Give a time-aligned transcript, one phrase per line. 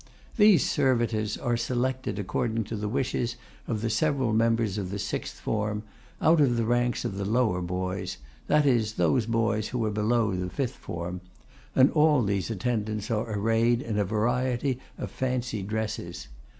[0.35, 3.35] These servitors are selected according to the wishes
[3.67, 5.83] of the several members of the sixth form,
[6.19, 8.17] out of the ranks of the lower boys,
[8.47, 11.21] that is, those boys who are below the fifth form;
[11.75, 16.29] and all these attendants are arrayed in a variety of fancy dresses.